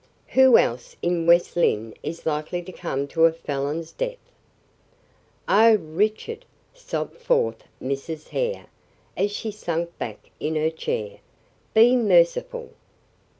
[0.29, 4.17] Who else in West Lynne is likely to come to a felon's death?"
[5.47, 6.43] "Oh, Richard!"
[6.73, 8.29] sobbed forth Mrs.
[8.29, 8.65] Hare,
[9.15, 11.19] as she sank back in her chair,
[11.75, 12.71] "be merciful.